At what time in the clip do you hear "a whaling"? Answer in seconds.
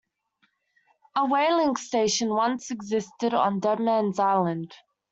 1.15-1.75